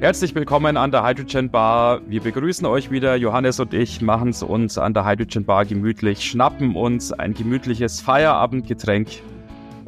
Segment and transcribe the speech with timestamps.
[0.00, 2.02] Herzlich willkommen an der Hydrogen Bar.
[2.06, 3.16] Wir begrüßen euch wieder.
[3.16, 8.00] Johannes und ich machen es uns an der Hydrogen Bar gemütlich, schnappen uns ein gemütliches
[8.00, 9.08] Feierabendgetränk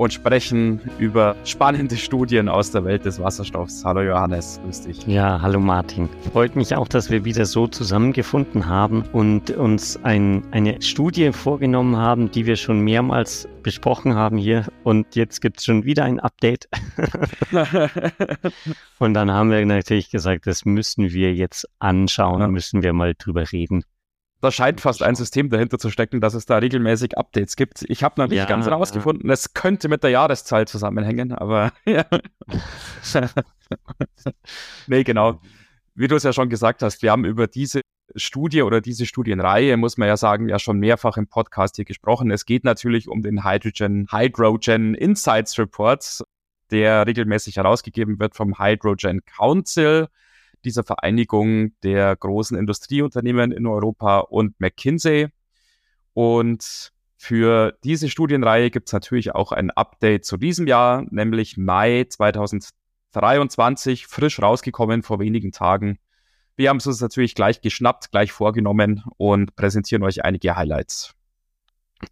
[0.01, 3.85] und sprechen über spannende Studien aus der Welt des Wasserstoffs.
[3.85, 5.07] Hallo Johannes, grüß dich.
[5.07, 6.09] Ja, hallo Martin.
[6.33, 11.99] Freut mich auch, dass wir wieder so zusammengefunden haben und uns ein, eine Studie vorgenommen
[11.99, 14.65] haben, die wir schon mehrmals besprochen haben hier.
[14.85, 16.67] Und jetzt gibt es schon wieder ein Update.
[19.01, 22.49] und dann haben wir natürlich gesagt, das müssen wir jetzt anschauen, ja.
[22.49, 23.85] müssen wir mal drüber reden.
[24.41, 27.85] Da scheint fast ein System dahinter zu stecken, dass es da regelmäßig Updates gibt.
[27.89, 29.29] Ich habe noch nicht ja, ganz herausgefunden.
[29.29, 29.35] Ja.
[29.35, 32.07] Es könnte mit der Jahreszahl zusammenhängen, aber ja.
[34.87, 35.41] nee, genau.
[35.95, 37.83] Wie du es ja schon gesagt hast, wir haben über diese
[38.17, 42.31] Studie oder diese Studienreihe, muss man ja sagen, ja schon mehrfach im Podcast hier gesprochen.
[42.31, 46.23] Es geht natürlich um den Hydrogen, Hydrogen Insights Report,
[46.71, 50.09] der regelmäßig herausgegeben wird vom Hydrogen Council
[50.65, 55.29] dieser Vereinigung der großen Industrieunternehmen in Europa und McKinsey.
[56.13, 62.07] Und für diese Studienreihe gibt es natürlich auch ein Update zu diesem Jahr, nämlich Mai
[62.09, 65.99] 2023, frisch rausgekommen vor wenigen Tagen.
[66.57, 71.15] Wir haben es uns natürlich gleich geschnappt, gleich vorgenommen und präsentieren euch einige Highlights.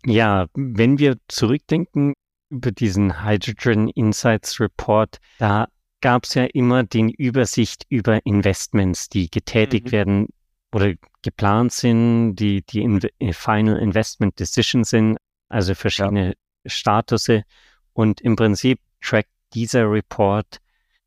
[0.05, 2.15] Ja, wenn wir zurückdenken
[2.51, 5.69] über diesen Hydrogen Insights Report, da
[6.01, 9.93] gab es ja immer den Übersicht über Investments, die getätigt mhm.
[9.93, 10.29] werden
[10.73, 16.35] oder geplant sind, die, die in, äh, Final Investment Decision sind, also verschiedene ja.
[16.67, 17.45] Statusse.
[17.93, 20.59] Und im Prinzip trackt dieser Report,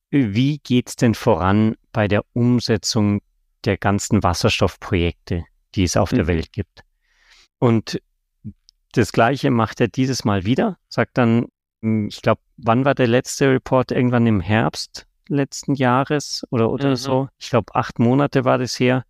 [0.09, 3.21] wie geht es denn voran bei der Umsetzung
[3.63, 6.17] der ganzen Wasserstoffprojekte, die es auf mhm.
[6.17, 6.83] der Welt gibt.
[7.59, 8.01] Und
[8.93, 11.47] das Gleiche macht er dieses Mal wieder, sagt dann,
[11.81, 13.91] ich glaube, wann war der letzte Report?
[13.91, 16.95] Irgendwann im Herbst letzten Jahres oder, oder mhm.
[16.95, 17.29] so.
[17.39, 19.05] Ich glaube, acht Monate war das her.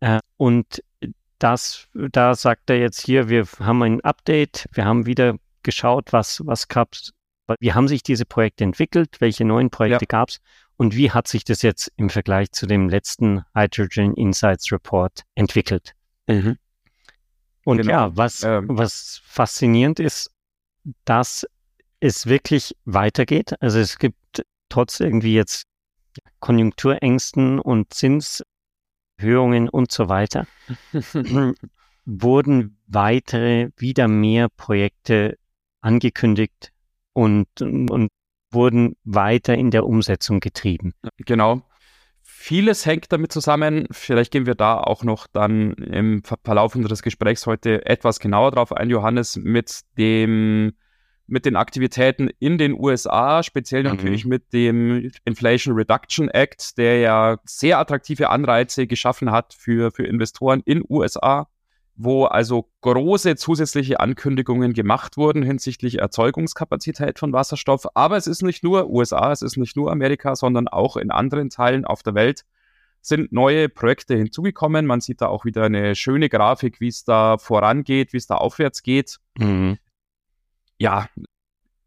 [0.00, 0.82] Äh, und
[1.38, 6.40] das, da sagt er jetzt hier, wir haben ein Update, wir haben wieder geschaut, was,
[6.46, 7.12] was gab's,
[7.58, 10.08] wie haben sich diese Projekte entwickelt, welche neuen Projekte ja.
[10.08, 10.40] gab es
[10.76, 15.94] und wie hat sich das jetzt im Vergleich zu dem letzten Hydrogen Insights Report entwickelt.
[16.26, 16.56] Mhm.
[17.64, 17.90] Und genau.
[17.90, 18.66] ja, was, ähm.
[18.68, 20.30] was faszinierend ist,
[21.04, 21.46] dass
[22.04, 23.54] es wirklich weitergeht.
[23.60, 25.64] Also es gibt trotz irgendwie jetzt
[26.38, 30.46] Konjunkturängsten und Zinserhöhungen und so weiter,
[32.04, 35.38] wurden weitere, wieder mehr Projekte
[35.80, 36.72] angekündigt
[37.14, 38.08] und, und
[38.50, 40.92] wurden weiter in der Umsetzung getrieben.
[41.16, 41.62] Genau.
[42.22, 43.86] Vieles hängt damit zusammen.
[43.90, 48.72] Vielleicht gehen wir da auch noch dann im Verlauf unseres Gesprächs heute etwas genauer drauf
[48.72, 50.74] ein, Johannes, mit dem
[51.26, 53.90] mit den Aktivitäten in den USA, speziell mhm.
[53.90, 60.04] natürlich mit dem Inflation Reduction Act, der ja sehr attraktive Anreize geschaffen hat für, für
[60.04, 61.48] Investoren in USA,
[61.96, 67.86] wo also große zusätzliche Ankündigungen gemacht wurden hinsichtlich Erzeugungskapazität von Wasserstoff.
[67.94, 71.50] Aber es ist nicht nur USA, es ist nicht nur Amerika, sondern auch in anderen
[71.50, 72.44] Teilen auf der Welt
[73.00, 74.86] sind neue Projekte hinzugekommen.
[74.86, 78.36] Man sieht da auch wieder eine schöne Grafik, wie es da vorangeht, wie es da
[78.36, 79.18] aufwärts geht.
[79.38, 79.78] Mhm
[80.84, 81.08] ja,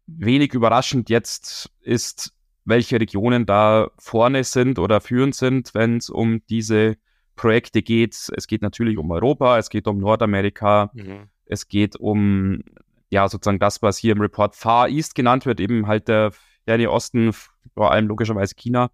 [0.08, 2.32] wenig überraschend jetzt ist,
[2.64, 6.96] welche Regionen da vorne sind oder führend sind, wenn es um diese
[7.36, 8.28] Projekte geht.
[8.36, 11.28] Es geht natürlich um Europa, es geht um Nordamerika, mhm.
[11.46, 12.64] es geht um,
[13.08, 16.32] ja, sozusagen das, was hier im Report Far East genannt wird, eben halt der
[16.64, 17.32] Ferne Osten,
[17.74, 18.90] vor allem logischerweise China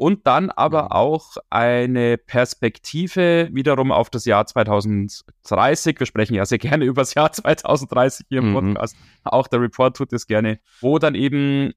[0.00, 0.92] und dann aber mhm.
[0.92, 6.00] auch eine Perspektive wiederum auf das Jahr 2030.
[6.00, 8.54] Wir sprechen ja sehr gerne über das Jahr 2030 hier im mhm.
[8.54, 8.96] Podcast.
[9.24, 11.74] Auch der Report tut es gerne, wo dann eben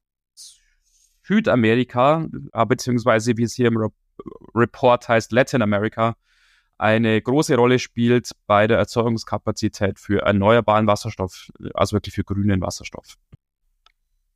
[1.22, 3.90] Südamerika, äh, beziehungsweise wie es hier im
[4.54, 6.16] Report heißt, Latin America,
[6.78, 13.16] eine große Rolle spielt bei der Erzeugungskapazität für erneuerbaren Wasserstoff, also wirklich für grünen Wasserstoff.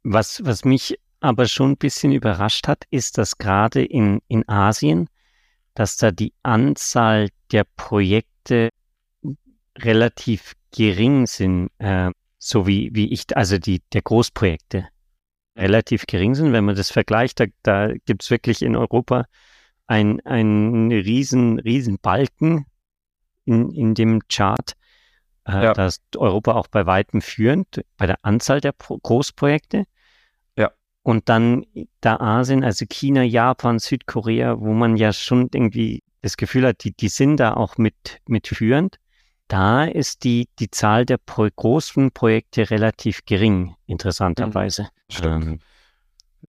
[0.02, 5.08] Was, was mich aber schon ein bisschen überrascht hat, ist, dass gerade in, in Asien,
[5.74, 8.70] dass da die Anzahl der Projekte
[9.76, 14.88] relativ gering sind, äh, so wie, wie ich, also die, der Großprojekte
[15.56, 16.52] relativ gering sind.
[16.52, 19.26] Wenn man das vergleicht, da, da gibt es wirklich in Europa
[19.86, 22.66] ein, ein riesen, riesen Balken
[23.44, 24.74] in, in dem Chart.
[25.46, 25.72] Äh, ja.
[25.72, 29.84] Da ist Europa auch bei weitem führend bei der Anzahl der Pro Großprojekte.
[31.08, 31.64] Und dann
[32.02, 36.92] da Asien, also China, Japan, Südkorea, wo man ja schon irgendwie das Gefühl hat, die,
[36.92, 38.98] die sind da auch mit, mitführend.
[39.46, 44.90] Da ist die, die Zahl der pro großen Projekte relativ gering, interessanterweise.
[45.10, 45.46] Stimmt.
[45.46, 45.58] Ähm,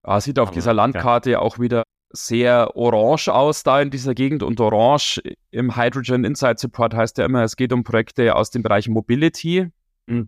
[0.04, 4.44] ah, sieht auf dieser Landkarte ja auch wieder sehr orange aus da in dieser Gegend
[4.44, 5.22] und orange
[5.52, 9.70] im Hydrogen Insight Support heißt ja immer, es geht um Projekte aus dem Bereich Mobility.
[10.10, 10.28] Hm.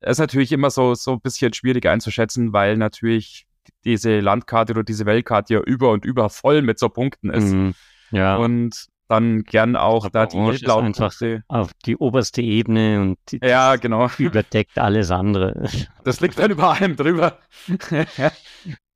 [0.00, 3.46] Ist natürlich immer so, so ein bisschen schwierig einzuschätzen, weil natürlich
[3.84, 7.52] diese Landkarte oder diese Weltkarte ja über und über voll mit so Punkten ist.
[7.52, 7.74] Mhm.
[8.10, 8.36] Ja.
[8.36, 11.44] Und dann gern auch da die hellblauen Punkte.
[11.48, 14.08] Auf die oberste Ebene und die, ja, genau.
[14.18, 15.68] überdeckt alles andere.
[16.04, 17.38] Das liegt dann über allem drüber.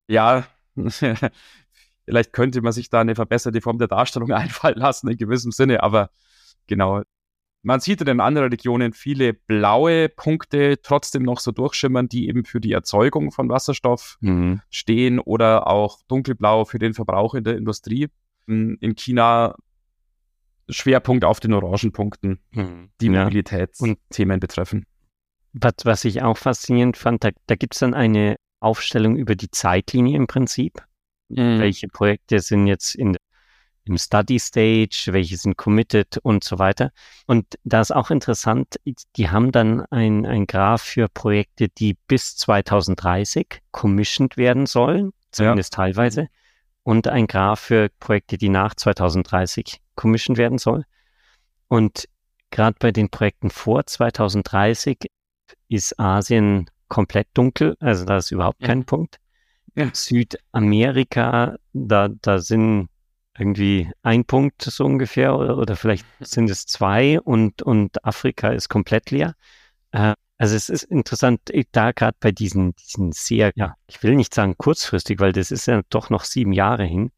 [0.08, 0.44] ja,
[2.04, 5.82] vielleicht könnte man sich da eine verbesserte Form der Darstellung einfallen lassen in gewissem Sinne,
[5.82, 6.10] aber
[6.66, 7.02] genau.
[7.62, 12.44] Man sieht in den anderen Regionen viele blaue Punkte trotzdem noch so durchschimmern, die eben
[12.44, 14.60] für die Erzeugung von Wasserstoff mhm.
[14.70, 18.08] stehen oder auch dunkelblau für den Verbrauch in der Industrie.
[18.46, 19.56] In China
[20.70, 22.90] Schwerpunkt auf den Orangenpunkten, mhm.
[23.00, 23.24] die ja.
[23.24, 24.84] Mobilitätsthemen betreffen.
[25.52, 29.50] Was, was ich auch faszinierend fand, da, da gibt es dann eine Aufstellung über die
[29.50, 30.84] Zeitlinie im Prinzip.
[31.28, 31.58] Mhm.
[31.58, 33.16] Welche Projekte sind jetzt in,
[33.88, 36.92] im Study Stage, welche sind committed und so weiter.
[37.26, 38.76] Und da ist auch interessant,
[39.16, 45.74] die haben dann ein, ein Graph für Projekte, die bis 2030 commissioned werden sollen, zumindest
[45.74, 45.84] ja.
[45.84, 46.28] teilweise,
[46.82, 50.84] und ein Graph für Projekte, die nach 2030 commissioned werden sollen.
[51.68, 52.08] Und
[52.50, 55.10] gerade bei den Projekten vor 2030
[55.68, 59.18] ist Asien komplett dunkel, also da ist überhaupt kein Punkt.
[59.74, 59.90] Ja.
[59.92, 62.88] Südamerika, da, da sind
[63.38, 68.68] irgendwie ein Punkt so ungefähr oder, oder vielleicht sind es zwei und, und Afrika ist
[68.68, 69.34] komplett leer.
[69.92, 71.40] Äh, also es ist interessant,
[71.72, 75.66] da gerade bei diesen, diesen sehr, ja, ich will nicht sagen kurzfristig, weil das ist
[75.66, 77.10] ja doch noch sieben Jahre hin.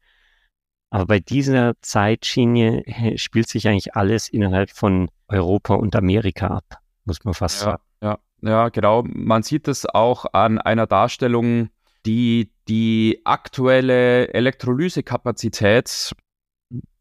[0.89, 2.83] Aber bei dieser Zeitschiene
[3.15, 7.83] spielt sich eigentlich alles innerhalb von Europa und Amerika ab, muss man fast ja, sagen.
[8.01, 9.03] Ja, ja, genau.
[9.05, 11.69] Man sieht es auch an einer Darstellung,
[12.05, 16.13] die die aktuelle Elektrolysekapazität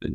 [0.00, 0.12] äh,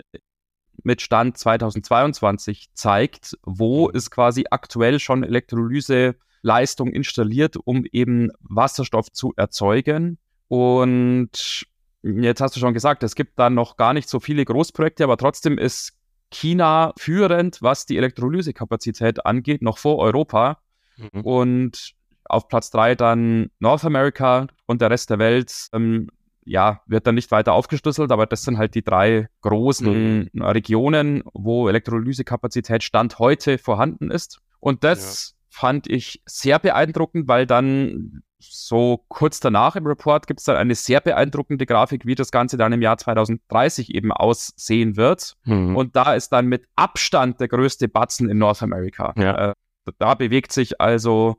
[0.83, 9.33] mit Stand 2022 zeigt, wo ist quasi aktuell schon Elektrolyseleistung installiert, um eben Wasserstoff zu
[9.36, 10.19] erzeugen.
[10.47, 11.65] Und
[12.03, 15.18] jetzt hast du schon gesagt, es gibt da noch gar nicht so viele Großprojekte, aber
[15.18, 15.94] trotzdem ist
[16.31, 20.59] China führend, was die Elektrolysekapazität angeht, noch vor Europa.
[20.98, 21.21] Mhm.
[21.21, 21.94] Und
[22.25, 26.10] auf Platz drei dann North America und der Rest der Welt, ähm,
[26.45, 30.42] ja, wird dann nicht weiter aufgeschlüsselt, aber das sind halt die drei großen mhm.
[30.42, 34.39] Regionen, wo Elektrolysekapazität Stand heute vorhanden ist.
[34.60, 35.60] Und das ja.
[35.60, 40.75] fand ich sehr beeindruckend, weil dann so kurz danach im Report gibt es dann eine
[40.75, 45.36] sehr beeindruckende Grafik, wie das Ganze dann im Jahr 2030 eben aussehen wird.
[45.45, 45.75] Mhm.
[45.75, 49.13] Und da ist dann mit Abstand der größte Batzen in North America.
[49.18, 49.50] Ja.
[49.51, 49.54] Äh,
[49.98, 51.38] da bewegt sich also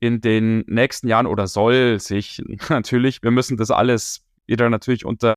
[0.00, 5.34] in den nächsten Jahren oder soll sich natürlich, wir müssen das alles wieder natürlich unter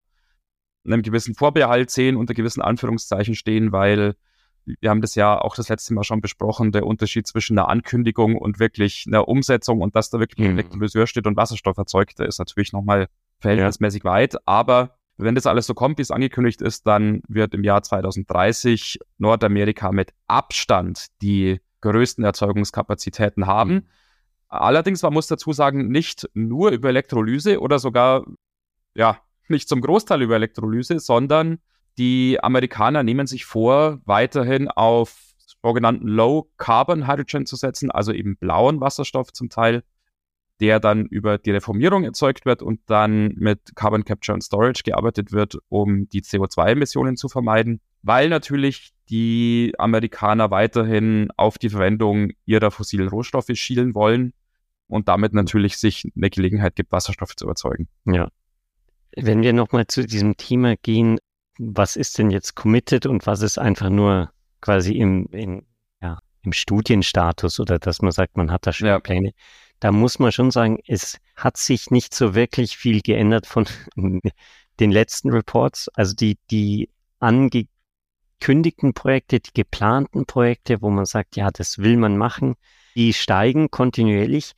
[0.86, 4.16] einem gewissen Vorbehalt sehen, unter gewissen Anführungszeichen stehen, weil
[4.80, 8.38] wir haben das ja auch das letzte Mal schon besprochen, der Unterschied zwischen einer Ankündigung
[8.38, 10.54] und wirklich einer Umsetzung und dass da wirklich mhm.
[10.54, 13.08] ein Elektrolyseur steht und Wasserstoff erzeugt, der ist natürlich nochmal
[13.40, 14.12] verhältnismäßig ja.
[14.12, 14.48] weit.
[14.48, 19.00] Aber wenn das alles so kommt, wie es angekündigt ist, dann wird im Jahr 2030
[19.18, 23.74] Nordamerika mit Abstand die größten Erzeugungskapazitäten haben.
[23.74, 23.84] Mhm.
[24.50, 28.26] Allerdings, man muss dazu sagen, nicht nur über Elektrolyse oder sogar,
[28.96, 31.60] ja, nicht zum Großteil über Elektrolyse, sondern
[32.00, 35.16] die Amerikaner nehmen sich vor, weiterhin auf
[35.62, 39.84] sogenannten Low Carbon Hydrogen zu setzen, also eben blauen Wasserstoff zum Teil,
[40.62, 45.32] der dann über die Reformierung erzeugt wird und dann mit Carbon Capture and Storage gearbeitet
[45.32, 52.72] wird, um die CO2-Emissionen zu vermeiden, weil natürlich die Amerikaner weiterhin auf die Verwendung ihrer
[52.72, 54.34] fossilen Rohstoffe schielen wollen
[54.90, 57.88] und damit natürlich sich eine Gelegenheit gibt, Wasserstoff zu erzeugen.
[58.06, 58.30] Ja.
[59.16, 61.20] Wenn wir nochmal zu diesem Thema gehen,
[61.58, 64.32] was ist denn jetzt committed und was ist einfach nur
[64.62, 65.66] quasi im, im,
[66.02, 69.00] ja, im Studienstatus oder dass man sagt, man hat da schon ja.
[69.00, 69.32] Pläne.
[69.80, 73.66] Da muss man schon sagen, es hat sich nicht so wirklich viel geändert von
[74.80, 75.90] den letzten Reports.
[75.94, 82.18] Also die, die angekündigten Projekte, die geplanten Projekte, wo man sagt, ja, das will man
[82.18, 82.56] machen,
[82.96, 84.54] die steigen kontinuierlich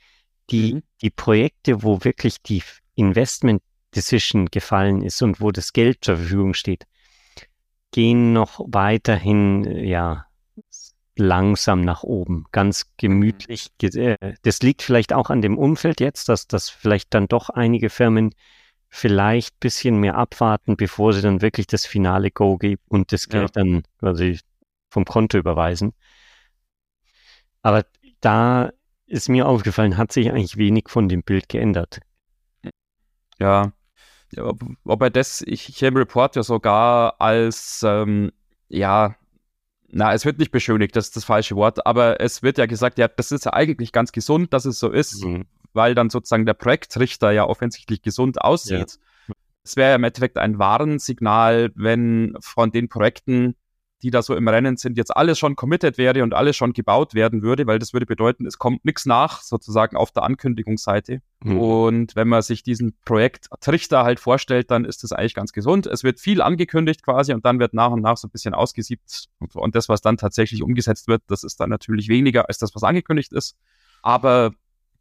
[0.51, 0.83] die, mhm.
[1.01, 2.63] die Projekte, wo wirklich die
[2.95, 3.61] Investment
[3.95, 6.85] Decision gefallen ist und wo das Geld zur Verfügung steht,
[7.91, 10.25] gehen noch weiterhin, ja,
[11.17, 13.67] langsam nach oben, ganz gemütlich.
[13.81, 17.89] Äh, das liegt vielleicht auch an dem Umfeld jetzt, dass das vielleicht dann doch einige
[17.89, 18.33] Firmen
[18.87, 23.55] vielleicht bisschen mehr abwarten, bevor sie dann wirklich das finale Go geben und das Geld
[23.55, 23.63] ja.
[23.63, 24.39] dann quasi
[24.89, 25.93] vom Konto überweisen.
[27.61, 27.85] Aber
[28.19, 28.71] da
[29.11, 31.99] ist mir aufgefallen, hat sich eigentlich wenig von dem Bild geändert.
[33.39, 33.73] Ja,
[34.83, 38.31] wobei das ich hier im Report ja sogar als, ähm,
[38.69, 39.15] ja,
[39.89, 42.97] na, es wird nicht beschönigt, das ist das falsche Wort, aber es wird ja gesagt,
[42.97, 45.45] ja, das ist ja eigentlich ganz gesund, dass es so ist, mhm.
[45.73, 48.97] weil dann sozusagen der Projektrichter ja offensichtlich gesund aussieht.
[49.27, 49.35] Ja.
[49.63, 53.55] Es wäre ja im Endeffekt ein Warnsignal, wenn von den Projekten,
[54.03, 57.13] die da so im Rennen sind, jetzt alles schon committed wäre und alles schon gebaut
[57.13, 61.21] werden würde, weil das würde bedeuten, es kommt nichts nach, sozusagen auf der Ankündigungsseite.
[61.43, 61.59] Mhm.
[61.59, 65.87] Und wenn man sich diesen Projekt Trichter halt vorstellt, dann ist das eigentlich ganz gesund.
[65.87, 69.25] Es wird viel angekündigt quasi und dann wird nach und nach so ein bisschen ausgesiebt.
[69.53, 72.83] Und das, was dann tatsächlich umgesetzt wird, das ist dann natürlich weniger als das, was
[72.83, 73.55] angekündigt ist.
[74.03, 74.51] Aber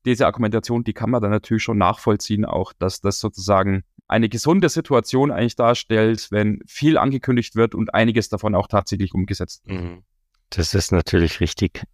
[0.05, 4.69] diese Argumentation, die kann man dann natürlich schon nachvollziehen, auch dass das sozusagen eine gesunde
[4.69, 9.81] Situation eigentlich darstellt, wenn viel angekündigt wird und einiges davon auch tatsächlich umgesetzt wird.
[9.81, 10.03] Mhm.
[10.51, 11.85] Das ist natürlich richtig.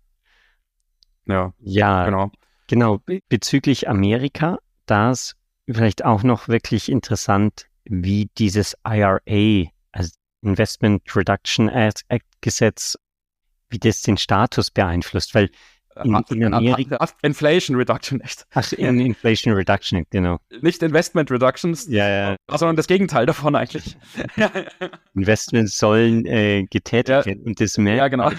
[1.27, 2.31] Ja, ja genau.
[2.69, 5.37] Genau, bezüglich Amerika, da ist
[5.69, 10.11] vielleicht auch noch wirklich interessant, wie dieses IRA, also
[10.43, 12.97] Investment Reduction Act Gesetz,
[13.69, 15.51] wie das den Status beeinflusst, weil
[16.05, 16.99] in, in Amerika.
[17.23, 18.47] Inflation Reduction Act.
[18.55, 20.39] Ach, in Inflation Reduction Act, genau.
[20.61, 22.37] Nicht Investment Reductions, ja, ja.
[22.49, 23.97] sondern das Gegenteil davon eigentlich.
[25.15, 27.97] Investments sollen äh, getätigt ja, werden und das mehr.
[27.97, 28.31] Ja, genau.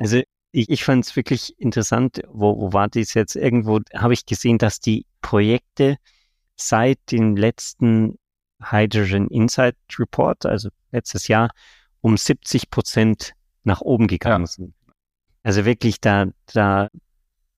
[0.00, 3.36] Also ich, ich fand es wirklich interessant, wo, wo war das jetzt?
[3.36, 5.96] Irgendwo habe ich gesehen, dass die Projekte
[6.56, 8.18] seit dem letzten
[8.62, 11.50] Hydrogen Insight Report, also letztes Jahr,
[12.00, 13.32] um 70 Prozent
[13.64, 14.46] nach oben gegangen ja.
[14.46, 14.74] sind.
[15.46, 16.88] Also wirklich, da, da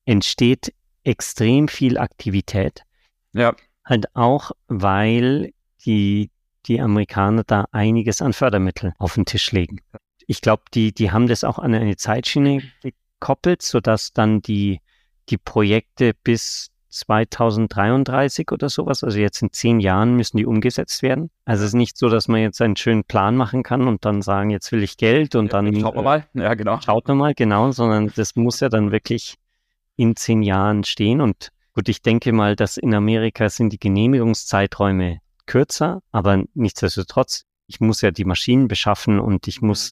[0.04, 2.82] entsteht extrem viel Aktivität.
[3.32, 3.56] Ja.
[3.82, 5.54] Halt auch, weil
[5.86, 6.30] die,
[6.66, 9.80] die Amerikaner da einiges an Fördermitteln auf den Tisch legen.
[10.26, 14.82] Ich glaube, die, die haben das auch an eine Zeitschiene gekoppelt, sodass dann die,
[15.30, 21.30] die Projekte bis 2033 oder sowas, also jetzt in zehn Jahren müssen die umgesetzt werden.
[21.44, 24.22] Also es ist nicht so, dass man jetzt einen schönen Plan machen kann und dann
[24.22, 25.74] sagen, jetzt will ich Geld und dann.
[25.80, 26.80] Schaut man mal, ja genau.
[26.80, 29.34] Schaut man mal, genau, sondern das muss ja dann wirklich
[29.96, 31.20] in zehn Jahren stehen.
[31.20, 37.80] Und gut, ich denke mal, dass in Amerika sind die Genehmigungszeiträume kürzer, aber nichtsdestotrotz, ich
[37.80, 39.90] muss ja die Maschinen beschaffen und ich muss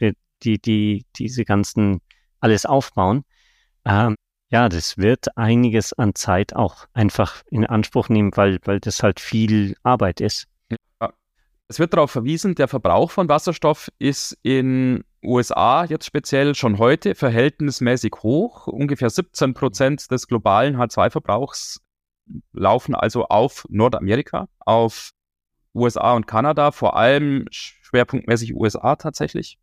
[0.00, 2.00] die, die, die diese ganzen
[2.40, 3.24] alles aufbauen.
[3.84, 4.16] Ähm,
[4.56, 9.20] ja, das wird einiges an Zeit auch einfach in Anspruch nehmen, weil, weil das halt
[9.20, 10.48] viel Arbeit ist.
[11.68, 17.14] Es wird darauf verwiesen, der Verbrauch von Wasserstoff ist in USA jetzt speziell schon heute
[17.14, 18.66] verhältnismäßig hoch.
[18.66, 21.82] Ungefähr 17 Prozent des globalen H2-Verbrauchs
[22.54, 25.10] laufen also auf Nordamerika, auf
[25.74, 29.58] USA und Kanada, vor allem schwerpunktmäßig USA tatsächlich.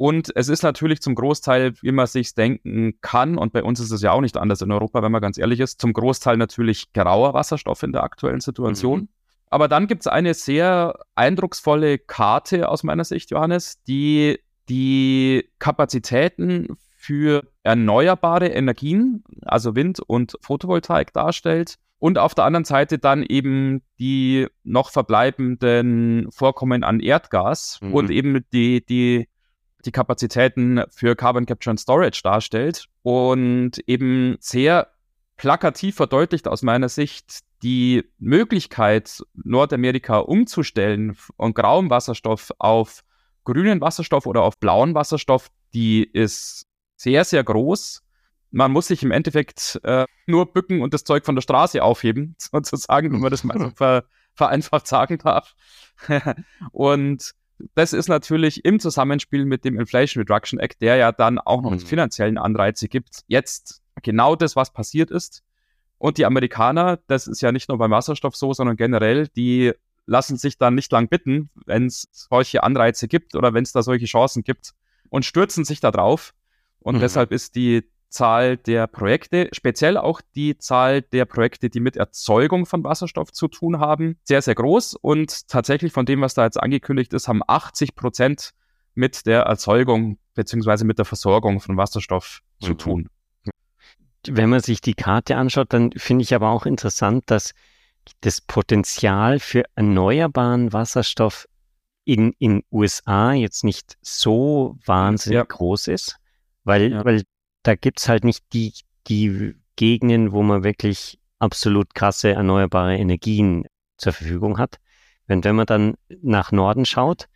[0.00, 3.90] Und es ist natürlich zum Großteil, wie man sich denken kann, und bei uns ist
[3.90, 6.94] es ja auch nicht anders in Europa, wenn man ganz ehrlich ist, zum Großteil natürlich
[6.94, 9.00] grauer Wasserstoff in der aktuellen Situation.
[9.00, 9.08] Mhm.
[9.50, 14.38] Aber dann gibt es eine sehr eindrucksvolle Karte aus meiner Sicht, Johannes, die
[14.70, 21.74] die Kapazitäten für erneuerbare Energien, also Wind und Photovoltaik darstellt.
[21.98, 27.92] Und auf der anderen Seite dann eben die noch verbleibenden Vorkommen an Erdgas mhm.
[27.92, 29.28] und eben die, die
[29.84, 34.88] die Kapazitäten für Carbon Capture and Storage darstellt und eben sehr
[35.36, 43.02] plakativ verdeutlicht aus meiner Sicht die Möglichkeit, Nordamerika umzustellen von grauem Wasserstoff auf
[43.44, 48.02] grünen Wasserstoff oder auf blauen Wasserstoff, die ist sehr, sehr groß.
[48.50, 52.34] Man muss sich im Endeffekt äh, nur bücken und das Zeug von der Straße aufheben,
[52.38, 55.54] sozusagen, wenn man das mal so ver vereinfacht sagen darf.
[56.72, 57.32] und
[57.74, 61.72] das ist natürlich im Zusammenspiel mit dem Inflation Reduction Act, der ja dann auch noch
[61.72, 61.80] mhm.
[61.80, 65.42] finanziellen Anreize gibt, jetzt genau das, was passiert ist.
[65.98, 69.72] Und die Amerikaner, das ist ja nicht nur beim Wasserstoff so, sondern generell, die
[70.06, 73.82] lassen sich dann nicht lang bitten, wenn es solche Anreize gibt oder wenn es da
[73.82, 74.72] solche Chancen gibt
[75.10, 76.32] und stürzen sich da drauf.
[76.80, 77.00] Und mhm.
[77.00, 82.66] deshalb ist die Zahl der Projekte, speziell auch die Zahl der Projekte, die mit Erzeugung
[82.66, 84.94] von Wasserstoff zu tun haben, sehr, sehr groß.
[84.94, 88.50] Und tatsächlich von dem, was da jetzt angekündigt ist, haben 80 Prozent
[88.94, 92.66] mit der Erzeugung beziehungsweise mit der Versorgung von Wasserstoff mhm.
[92.66, 93.08] zu tun.
[94.26, 97.54] Wenn man sich die Karte anschaut, dann finde ich aber auch interessant, dass
[98.20, 101.46] das Potenzial für erneuerbaren Wasserstoff
[102.04, 105.44] in in USA jetzt nicht so wahnsinnig ja.
[105.44, 106.16] groß ist,
[106.64, 107.04] weil, ja.
[107.04, 107.22] weil
[107.62, 108.72] da gibt's halt nicht die,
[109.06, 114.78] die Gegenden, wo man wirklich absolut krasse erneuerbare Energien zur Verfügung hat.
[115.26, 117.26] Wenn, wenn man dann nach Norden schaut,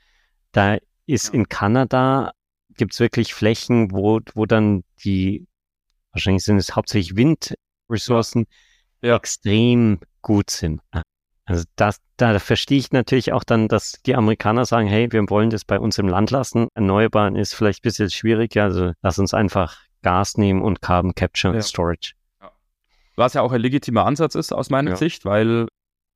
[0.52, 2.33] da ist in Kanada,
[2.76, 5.47] gibt's wirklich Flächen, wo, wo dann die,
[6.12, 8.47] wahrscheinlich sind es hauptsächlich Windressourcen,
[9.02, 9.16] ja.
[9.16, 10.81] extrem gut sind.
[11.47, 15.50] Also das, da verstehe ich natürlich auch dann, dass die Amerikaner sagen, hey, wir wollen
[15.50, 16.69] das bei uns im Land lassen.
[16.75, 21.54] Erneuerbaren ist vielleicht ein bisschen schwierig, also lass uns einfach Gas nehmen und Carbon Capture
[21.54, 21.62] ja.
[21.62, 22.12] Storage.
[22.40, 22.52] Ja.
[23.16, 24.96] Was ja auch ein legitimer Ansatz ist aus meiner ja.
[24.96, 25.66] Sicht, weil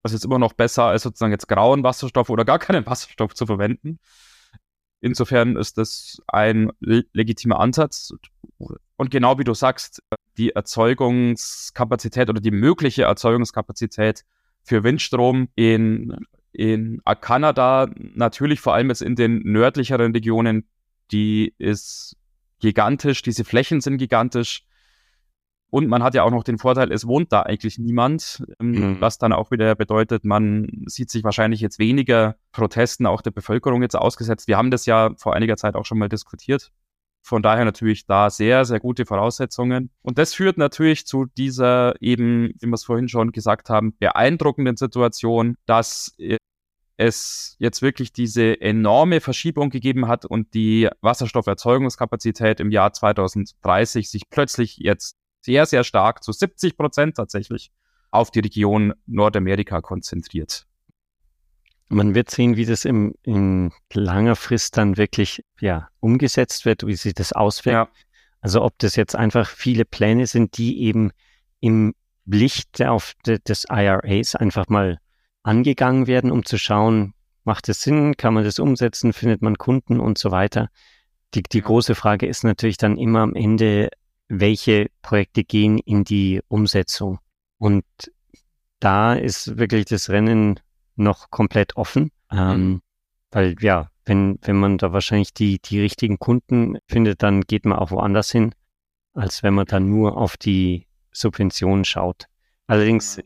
[0.02, 3.46] das ist immer noch besser, als sozusagen jetzt grauen Wasserstoff oder gar keinen Wasserstoff zu
[3.46, 3.98] verwenden.
[5.00, 8.12] Insofern ist das ein legitimer Ansatz.
[8.96, 10.02] Und genau wie du sagst,
[10.36, 14.24] die Erzeugungskapazität oder die mögliche Erzeugungskapazität
[14.64, 16.16] für Windstrom in,
[16.52, 20.68] in Kanada, natürlich vor allem jetzt in den nördlicheren Regionen,
[21.12, 22.16] die ist
[22.60, 24.64] gigantisch, diese Flächen sind gigantisch.
[25.70, 29.00] Und man hat ja auch noch den Vorteil, es wohnt da eigentlich niemand, ähm, mhm.
[29.00, 33.82] was dann auch wieder bedeutet, man sieht sich wahrscheinlich jetzt weniger Protesten auch der Bevölkerung
[33.82, 34.48] jetzt ausgesetzt.
[34.48, 36.72] Wir haben das ja vor einiger Zeit auch schon mal diskutiert.
[37.22, 39.90] Von daher natürlich da sehr, sehr gute Voraussetzungen.
[40.00, 44.76] Und das führt natürlich zu dieser eben, wie wir es vorhin schon gesagt haben, beeindruckenden
[44.76, 46.14] Situation, dass
[46.98, 54.28] es jetzt wirklich diese enorme Verschiebung gegeben hat und die Wasserstofferzeugungskapazität im Jahr 2030 sich
[54.28, 57.70] plötzlich jetzt sehr, sehr stark zu 70 Prozent tatsächlich
[58.10, 60.66] auf die Region Nordamerika konzentriert.
[61.88, 66.96] Man wird sehen, wie das im, in langer Frist dann wirklich ja, umgesetzt wird, wie
[66.96, 67.96] sich das auswirkt.
[67.96, 68.02] Ja.
[68.40, 71.12] Also ob das jetzt einfach viele Pläne sind, die eben
[71.60, 71.94] im
[72.26, 74.98] Licht auf de, des IRAs einfach mal
[75.42, 77.14] angegangen werden, um zu schauen,
[77.44, 80.68] macht es Sinn, kann man das umsetzen, findet man Kunden und so weiter.
[81.34, 83.90] Die, die große Frage ist natürlich dann immer am Ende,
[84.28, 87.18] welche Projekte gehen in die Umsetzung.
[87.56, 87.84] Und
[88.80, 90.60] da ist wirklich das Rennen
[90.96, 92.82] noch komplett offen, ähm, mhm.
[93.30, 97.78] weil ja, wenn, wenn man da wahrscheinlich die, die richtigen Kunden findet, dann geht man
[97.78, 98.54] auch woanders hin,
[99.14, 102.26] als wenn man dann nur auf die Subventionen schaut.
[102.66, 103.20] Allerdings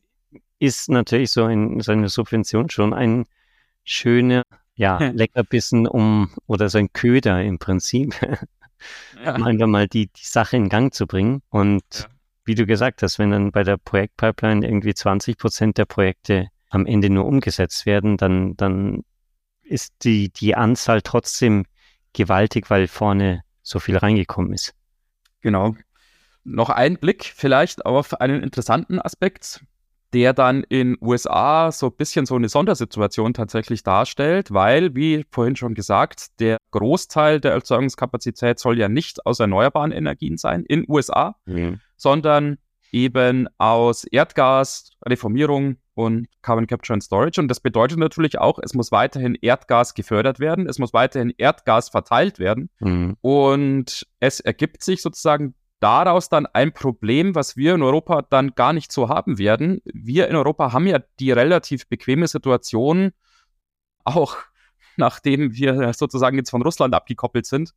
[0.62, 3.26] ist natürlich so, ein, so eine Subvention schon ein
[3.82, 4.44] schöner,
[4.76, 8.14] ja, Leckerbissen um, oder so ein Köder im Prinzip,
[9.24, 9.34] ja.
[9.34, 11.42] um einfach mal die, die Sache in Gang zu bringen.
[11.50, 12.06] Und ja.
[12.44, 16.86] wie du gesagt hast, wenn dann bei der Projektpipeline irgendwie 20 Prozent der Projekte am
[16.86, 19.02] Ende nur umgesetzt werden, dann, dann
[19.62, 21.64] ist die, die Anzahl trotzdem
[22.12, 24.74] gewaltig, weil vorne so viel reingekommen ist.
[25.40, 25.74] Genau.
[26.44, 29.64] Noch ein Blick vielleicht auf einen interessanten Aspekt,
[30.12, 35.56] der dann in USA so ein bisschen so eine Sondersituation tatsächlich darstellt, weil, wie vorhin
[35.56, 41.36] schon gesagt, der Großteil der Erzeugungskapazität soll ja nicht aus erneuerbaren Energien sein in USA,
[41.46, 41.80] mhm.
[41.96, 42.58] sondern
[42.92, 47.40] eben aus Erdgas, Reformierung und Carbon Capture and Storage.
[47.40, 51.88] Und das bedeutet natürlich auch, es muss weiterhin Erdgas gefördert werden, es muss weiterhin Erdgas
[51.88, 52.68] verteilt werden.
[52.80, 53.16] Mhm.
[53.20, 58.72] Und es ergibt sich sozusagen daraus dann ein Problem, was wir in Europa dann gar
[58.72, 59.80] nicht so haben werden.
[59.84, 63.10] Wir in Europa haben ja die relativ bequeme Situation,
[64.04, 64.36] auch
[64.96, 67.72] nachdem wir sozusagen jetzt von Russland abgekoppelt sind,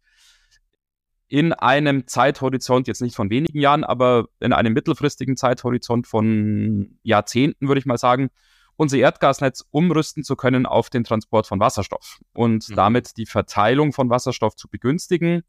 [1.27, 7.67] in einem Zeithorizont, jetzt nicht von wenigen Jahren, aber in einem mittelfristigen Zeithorizont von Jahrzehnten,
[7.67, 8.29] würde ich mal sagen,
[8.75, 12.75] unser Erdgasnetz umrüsten zu können auf den Transport von Wasserstoff und mhm.
[12.75, 15.41] damit die Verteilung von Wasserstoff zu begünstigen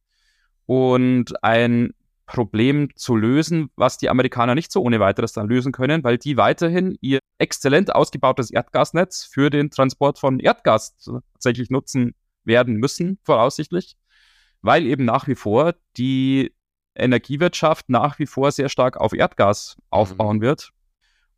[0.64, 1.92] und ein
[2.26, 6.36] Problem zu lösen, was die Amerikaner nicht so ohne weiteres dann lösen können, weil die
[6.36, 10.96] weiterhin ihr exzellent ausgebautes Erdgasnetz für den Transport von Erdgas
[11.34, 13.96] tatsächlich nutzen werden müssen, voraussichtlich
[14.66, 16.52] weil eben nach wie vor die
[16.94, 20.42] Energiewirtschaft nach wie vor sehr stark auf Erdgas aufbauen mhm.
[20.42, 20.70] wird.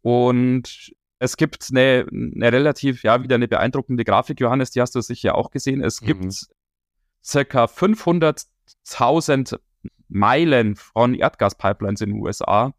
[0.03, 5.01] Und es gibt eine, eine, relativ, ja, wieder eine beeindruckende Grafik, Johannes, die hast du
[5.01, 5.83] sicher auch gesehen.
[5.83, 6.07] Es mhm.
[6.07, 6.47] gibt
[7.25, 9.59] circa 500.000
[10.09, 12.75] Meilen von Erdgaspipelines in den USA,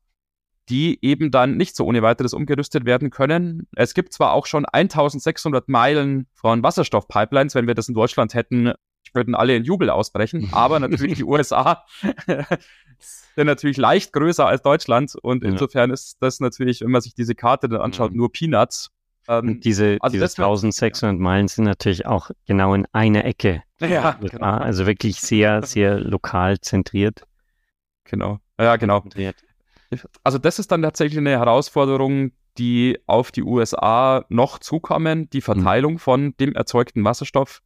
[0.70, 3.68] die eben dann nicht so ohne weiteres umgerüstet werden können.
[3.76, 8.74] Es gibt zwar auch schon 1600 Meilen von Wasserstoffpipelines, wenn wir das in Deutschland hätten,
[9.14, 10.50] würden alle in Jubel ausbrechen.
[10.52, 11.84] Aber natürlich die USA
[13.36, 17.36] sind natürlich leicht größer als Deutschland und insofern ist das natürlich, wenn man sich diese
[17.36, 18.18] Karte dann anschaut, mhm.
[18.18, 18.92] nur Peanuts.
[19.30, 21.12] Ähm, diese also diese 1600 ja.
[21.14, 23.62] Meilen sind natürlich auch genau in einer Ecke.
[23.80, 24.44] Ja, genau.
[24.44, 27.22] Also wirklich sehr, sehr lokal zentriert.
[28.06, 28.40] Genau.
[28.60, 29.04] Ja, genau.
[30.24, 35.44] Also das ist dann tatsächlich eine Herausforderung, die auf die USA noch zukommen, die mhm.
[35.44, 36.00] Verteilung mhm.
[36.00, 37.62] von dem erzeugten Wasserstoff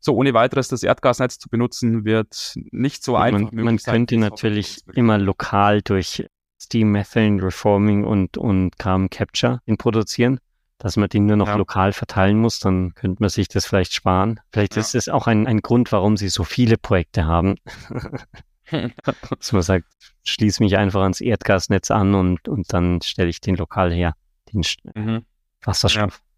[0.00, 3.50] so ohne weiteres das Erdgasnetz zu benutzen, wird nicht so einfach.
[3.50, 6.24] Man, man könnte sein, natürlich immer lokal durch
[6.60, 10.38] Steam Methane Reforming und, und Carbon Capture ihn produzieren,
[10.78, 11.56] dass man den nur noch ja.
[11.56, 14.40] lokal verteilen muss, dann könnte man sich das vielleicht sparen.
[14.52, 14.80] Vielleicht ja.
[14.80, 17.56] ist es auch ein, ein Grund, warum sie so viele Projekte haben.
[18.70, 19.86] dass man sagt,
[20.24, 24.14] schließe mich einfach ans Erdgasnetz an und, und dann stelle ich den lokal her,
[24.52, 24.62] den
[24.94, 25.24] mhm.
[25.62, 26.20] Wasserstoff.
[26.20, 26.28] Ja.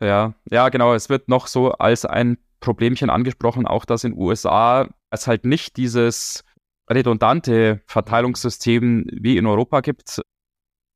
[0.00, 0.94] Ja, ja, genau.
[0.94, 5.76] Es wird noch so als ein Problemchen angesprochen, auch dass in USA es halt nicht
[5.76, 6.44] dieses
[6.88, 10.20] redundante Verteilungssystem wie in Europa gibt.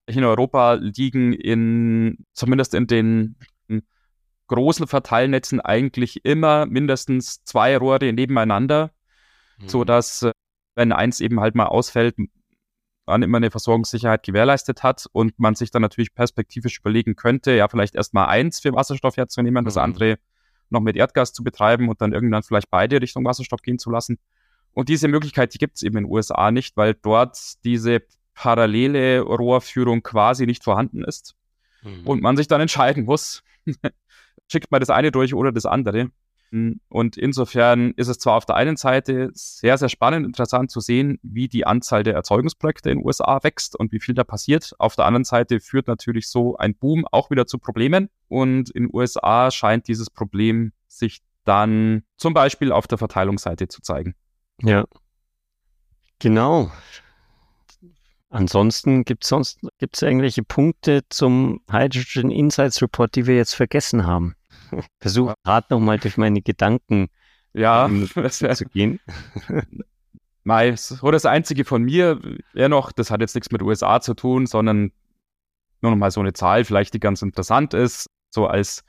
[0.07, 3.37] In Europa liegen in, zumindest in den
[4.53, 8.91] großen Verteilnetzen eigentlich immer mindestens zwei Rohre nebeneinander,
[9.59, 9.69] mhm.
[9.69, 10.29] so dass
[10.75, 12.17] wenn eins eben halt mal ausfällt,
[13.07, 17.69] man immer eine Versorgungssicherheit gewährleistet hat und man sich dann natürlich perspektivisch überlegen könnte, ja,
[17.69, 19.67] vielleicht erst mal eins für Wasserstoff herzunehmen, mhm.
[19.67, 20.19] das andere
[20.69, 24.19] noch mit Erdgas zu betreiben und dann irgendwann vielleicht beide Richtung Wasserstoff gehen zu lassen.
[24.73, 28.03] Und diese Möglichkeit, die gibt es eben in den USA nicht, weil dort diese
[28.35, 31.35] parallele Rohrführung quasi nicht vorhanden ist.
[31.83, 32.07] Mhm.
[32.07, 33.43] Und man sich dann entscheiden muss,
[34.51, 36.11] schickt man das eine durch oder das andere.
[36.91, 41.19] Und insofern ist es zwar auf der einen Seite sehr, sehr spannend, interessant zu sehen,
[41.23, 44.75] wie die Anzahl der Erzeugungsprojekte in den USA wächst und wie viel da passiert.
[44.79, 48.11] Auf der anderen Seite führt natürlich so ein Boom auch wieder zu Problemen.
[48.29, 53.81] Und in den USA scheint dieses Problem sich dann zum Beispiel auf der Verteilungsseite zu
[53.81, 54.15] zeigen.
[54.61, 54.85] Ja,
[56.19, 56.71] genau.
[58.33, 64.07] Ansonsten gibt es sonst gibt's irgendwelche Punkte zum Hydrogen Insights Report, die wir jetzt vergessen
[64.07, 64.35] haben.
[65.01, 67.09] Versuche gerade nochmal durch meine Gedanken
[67.53, 69.01] ja, ähm, zu gehen.
[70.45, 72.21] Mai, so das Einzige von mir
[72.55, 74.93] wäre noch, das hat jetzt nichts mit USA zu tun, sondern
[75.83, 78.83] nur noch mal so eine Zahl, vielleicht die ganz interessant ist, so als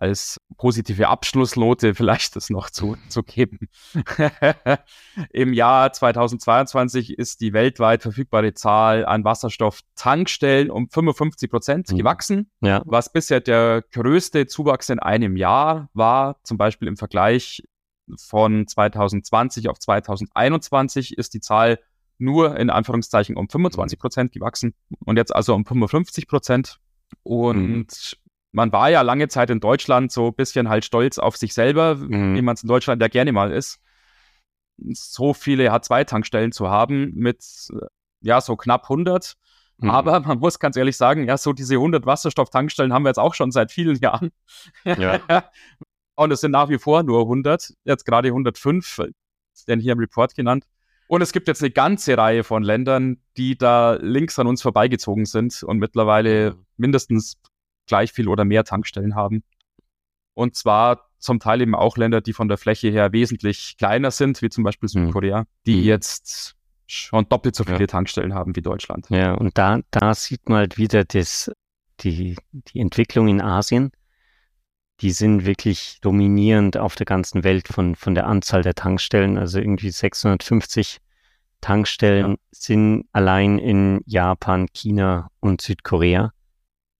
[0.00, 3.68] als positive Abschlussnote vielleicht das noch zu, zu geben.
[5.32, 11.96] Im Jahr 2022 ist die weltweit verfügbare Zahl an Wasserstofftankstellen um 55 Prozent mhm.
[11.96, 12.82] gewachsen, ja.
[12.84, 16.36] was bisher der größte Zuwachs in einem Jahr war.
[16.42, 17.62] Zum Beispiel im Vergleich
[18.18, 21.78] von 2020 auf 2021 ist die Zahl
[22.18, 26.78] nur in Anführungszeichen um 25 Prozent gewachsen und jetzt also um 55 Prozent.
[27.22, 27.86] Und mhm
[28.56, 31.96] man war ja lange Zeit in Deutschland so ein bisschen halt stolz auf sich selber,
[31.96, 32.34] mhm.
[32.34, 33.80] wie man es in Deutschland ja gerne mal ist.
[34.78, 37.44] So viele H2-Tankstellen zu haben mit,
[38.22, 39.34] ja, so knapp 100.
[39.76, 39.90] Mhm.
[39.90, 43.34] Aber man muss ganz ehrlich sagen, ja, so diese 100 Wasserstofftankstellen haben wir jetzt auch
[43.34, 44.30] schon seit vielen Jahren.
[44.84, 45.20] Ja.
[46.14, 49.02] Und es sind nach wie vor nur 100, jetzt gerade 105,
[49.68, 50.64] denn hier im Report genannt.
[51.08, 55.26] Und es gibt jetzt eine ganze Reihe von Ländern, die da links an uns vorbeigezogen
[55.26, 56.66] sind und mittlerweile mhm.
[56.78, 57.36] mindestens
[57.86, 59.42] gleich viel oder mehr Tankstellen haben.
[60.34, 64.42] Und zwar zum Teil eben auch Länder, die von der Fläche her wesentlich kleiner sind,
[64.42, 65.06] wie zum Beispiel hm.
[65.06, 65.84] Südkorea, die mhm.
[65.84, 66.54] jetzt
[66.86, 67.86] schon doppelt so viele ja.
[67.86, 69.06] Tankstellen haben wie Deutschland.
[69.10, 71.50] Ja, und da, da sieht man halt wieder das,
[72.00, 73.90] die, die Entwicklung in Asien.
[75.00, 79.36] Die sind wirklich dominierend auf der ganzen Welt von, von der Anzahl der Tankstellen.
[79.36, 80.98] Also irgendwie 650
[81.60, 82.36] Tankstellen ja.
[82.52, 86.32] sind allein in Japan, China und Südkorea.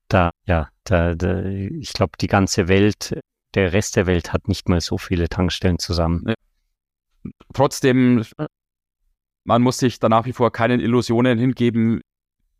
[0.08, 3.18] Da, ja, da, da, ich glaube, die ganze Welt,
[3.54, 6.24] der Rest der Welt hat nicht mal so viele Tankstellen zusammen.
[6.26, 6.34] Ja.
[7.54, 8.24] Trotzdem,
[9.44, 12.00] man muss sich da nach wie vor keinen Illusionen hingeben.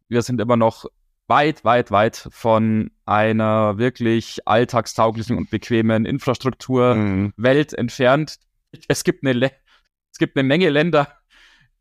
[0.08, 0.86] Wir sind immer noch
[1.28, 7.78] weit, weit, weit von einer wirklich alltagstauglichen und bequemen Infrastrukturwelt mhm.
[7.78, 8.38] entfernt.
[8.88, 9.50] Es gibt, eine,
[10.12, 11.08] es gibt eine Menge Länder,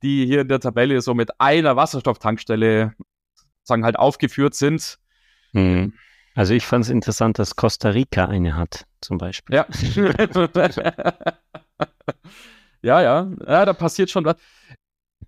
[0.01, 2.93] die hier in der Tabelle so mit einer Wasserstofftankstelle
[3.63, 4.99] sagen halt aufgeführt sind.
[5.53, 5.93] Mhm.
[6.35, 9.55] Also ich fand es interessant, dass Costa Rica eine hat, zum Beispiel.
[9.55, 9.65] Ja.
[12.81, 14.35] ja, ja, ja, da passiert schon was.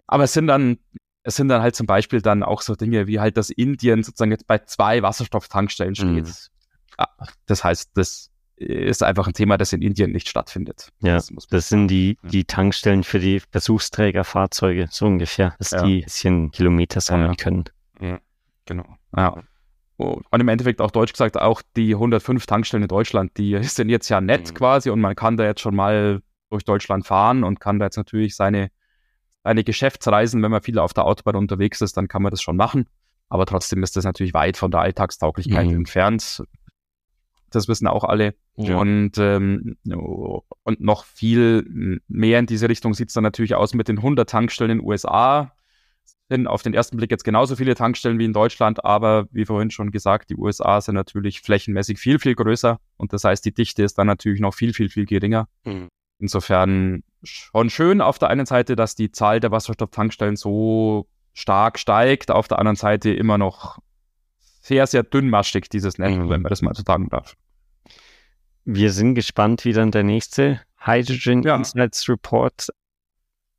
[0.06, 0.78] Aber es sind dann,
[1.24, 4.32] es sind dann halt zum Beispiel dann auch so Dinge wie halt, dass Indien sozusagen
[4.32, 6.26] jetzt bei zwei Wasserstofftankstellen steht.
[6.26, 6.34] Mhm.
[7.46, 10.92] Das heißt, das ist einfach ein Thema, das in Indien nicht stattfindet.
[11.00, 15.84] Ja, das, das sind die, die Tankstellen für die Versuchsträgerfahrzeuge, so ungefähr, dass ja.
[15.84, 17.36] die ein bisschen Kilometer sammeln ja.
[17.36, 17.66] können.
[18.02, 18.20] Ja,
[18.66, 18.86] genau.
[19.16, 19.44] Ja.
[19.98, 24.10] Und im Endeffekt auch deutsch gesagt, auch die 105 Tankstellen in Deutschland, die sind jetzt
[24.10, 24.54] ja nett mhm.
[24.54, 27.98] quasi und man kann da jetzt schon mal durch Deutschland fahren und kann da jetzt
[27.98, 28.70] natürlich seine,
[29.44, 32.56] seine Geschäftsreisen, wenn man viel auf der Autobahn unterwegs ist, dann kann man das schon
[32.56, 32.88] machen.
[33.28, 35.76] Aber trotzdem ist das natürlich weit von der Alltagstauglichkeit mhm.
[35.76, 36.44] entfernt.
[37.50, 38.36] Das wissen auch alle.
[38.56, 38.78] Ja.
[38.78, 39.78] Und, ähm,
[40.64, 44.30] und noch viel mehr in diese Richtung sieht es dann natürlich aus mit den 100
[44.30, 45.52] Tankstellen in den USA
[46.30, 49.72] sind auf den ersten Blick jetzt genauso viele Tankstellen wie in Deutschland, aber wie vorhin
[49.72, 53.84] schon gesagt, die USA sind natürlich flächenmäßig viel, viel größer und das heißt, die Dichte
[53.84, 55.48] ist dann natürlich noch viel, viel, viel geringer.
[55.64, 55.88] Mhm.
[56.20, 62.32] Insofern schon schön auf der einen Seite, dass die Zahl der Wasserstofftankstellen so stark steigt,
[62.32, 63.78] auf der anderen Seite immer noch
[64.62, 66.30] sehr, sehr dünnmaschig, dieses Netz, mhm.
[66.30, 67.36] wenn man das mal so sagen darf.
[68.66, 71.56] Wir sind gespannt, wie dann der nächste Hydrogen ja.
[71.56, 72.68] Insights Report,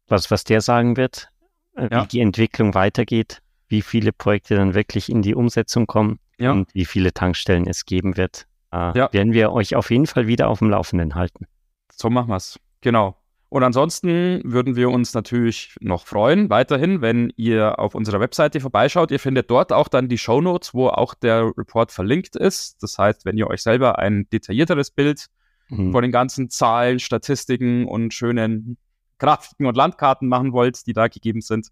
[0.06, 1.30] was, was der sagen wird.
[1.78, 2.02] Äh, ja.
[2.02, 6.52] wie die Entwicklung weitergeht, wie viele Projekte dann wirklich in die Umsetzung kommen ja.
[6.52, 8.46] und wie viele Tankstellen es geben wird.
[8.72, 9.12] äh, ja.
[9.12, 11.46] werden wir euch auf jeden Fall wieder auf dem Laufenden halten.
[11.92, 12.58] So machen wir es.
[12.80, 13.16] Genau.
[13.50, 19.10] Und ansonsten würden wir uns natürlich noch freuen, weiterhin, wenn ihr auf unserer Webseite vorbeischaut.
[19.10, 22.82] Ihr findet dort auch dann die Show Notes, wo auch der Report verlinkt ist.
[22.82, 25.28] Das heißt, wenn ihr euch selber ein detaillierteres Bild
[25.70, 25.92] mhm.
[25.92, 28.76] von den ganzen Zahlen, Statistiken und schönen
[29.18, 31.68] Grafiken und Landkarten machen wollt, die da gegeben sind,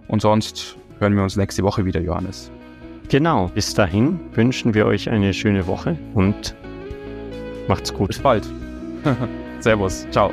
[0.07, 2.51] Und sonst hören wir uns nächste Woche wieder, Johannes.
[3.09, 6.55] Genau, bis dahin wünschen wir euch eine schöne Woche und
[7.67, 8.09] macht's gut.
[8.09, 8.47] Bis bald.
[9.59, 10.31] Servus, ciao.